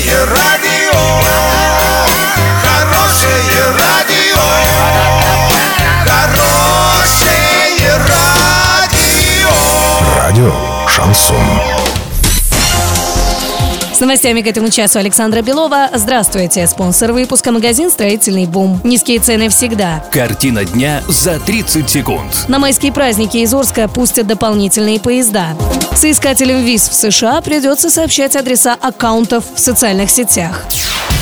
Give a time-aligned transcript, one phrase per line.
[0.00, 0.98] Хорошее радио,
[2.62, 4.40] хорошее радио,
[6.06, 9.50] хорошее радио.
[10.16, 10.52] Радио
[10.88, 11.36] Шансон.
[13.92, 15.90] С новостями к этому часу Александра Белова.
[15.92, 16.66] Здравствуйте.
[16.66, 18.80] Спонсор выпуска магазин «Строительный бум».
[18.82, 20.02] Низкие цены всегда.
[20.10, 22.46] Картина дня за 30 секунд.
[22.48, 25.54] На майские праздники из Орска пустят дополнительные поезда.
[26.00, 30.64] Соискателям виз в США придется сообщать адреса аккаунтов в социальных сетях.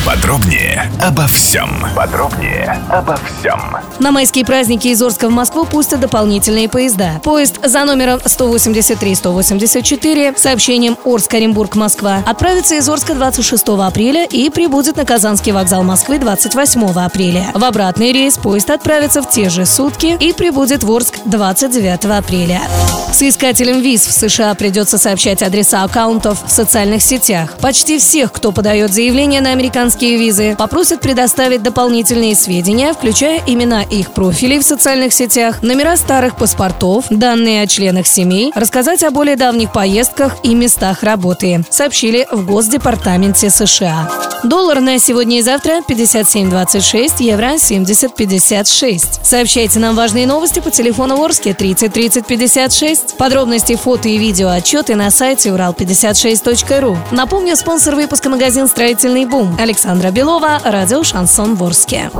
[0.06, 1.84] Подробнее обо всем.
[1.94, 3.76] Подробнее обо всем.
[3.98, 7.20] На майские праздники из Орска в Москву пустят дополнительные поезда.
[7.22, 15.04] Поезд за номером 183-184 с сообщением Орск-Оренбург-Москва отправится из Орска 26 апреля и прибудет на
[15.04, 17.48] Казанский вокзал Москвы 28 апреля.
[17.54, 22.62] В обратный рейс поезд отправится в те же сутки и прибудет в Орск 29 апреля.
[23.12, 27.56] Соискателям виз в США придется сообщать адреса аккаунтов в социальных сетях.
[27.60, 34.12] Почти всех, кто подает заявление на американские визы, попросят предоставить дополнительные сведения, включая имена их
[34.12, 39.72] профилей в социальных сетях, номера старых паспортов, данные о членах семей, рассказать о более давних
[39.72, 44.10] поездках и местах работы, сообщили в Госдепартаменте США.
[44.44, 49.20] Доллар на сегодня и завтра 57.26, евро 70.56.
[49.22, 53.16] Сообщайте нам важные новости по телефону Ворске 30 30 56.
[53.16, 56.96] Подробности, фото и видео отчеты на сайте урал56.ру.
[57.10, 62.10] Напомню, спонсор выпуска магазин «Строительный бум» Александра Белова, радио «Шансон Ворске».